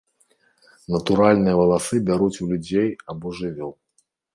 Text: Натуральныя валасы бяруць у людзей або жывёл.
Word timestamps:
Натуральныя 0.95 1.55
валасы 1.61 2.03
бяруць 2.11 2.33
у 2.33 2.45
людзей 2.51 2.89
або 3.15 3.27
жывёл. 3.43 3.73